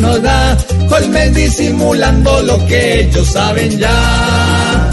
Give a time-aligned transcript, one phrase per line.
[0.00, 0.56] Nos da,
[0.88, 4.90] Colmes disimulando lo que ellos saben ya.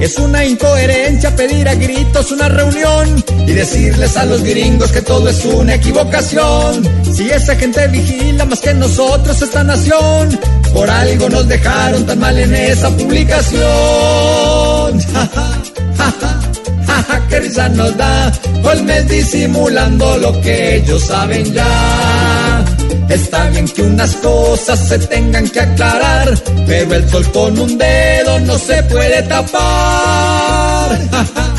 [0.00, 5.28] Es una incoherencia pedir a gritos una reunión y decirles a los gringos que todo
[5.28, 6.88] es una equivocación.
[7.14, 10.40] Si esa gente vigila más que nosotros esta nación,
[10.72, 13.60] por algo nos dejaron tan mal en esa publicación.
[17.28, 18.32] qué risa nos da,
[18.62, 22.09] Colmes disimulando lo que ellos saben ya.
[23.10, 28.40] Está bien que unas cosas se tengan que aclarar, pero el sol con un dedo
[28.40, 30.98] no se puede tapar.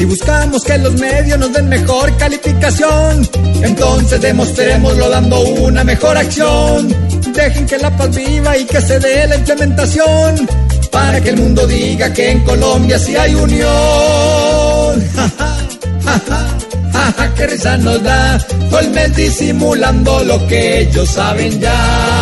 [0.00, 3.28] Si buscamos que los medios nos den mejor calificación,
[3.62, 6.88] entonces demostrémoslo dando una mejor acción.
[7.34, 10.48] Dejen que la paz viva y que se dé la implementación,
[10.90, 14.69] para que el mundo diga que en Colombia sí hay unión.
[17.60, 18.38] Risa nos da,
[18.70, 22.19] Colmes disimulando lo que ellos saben ya.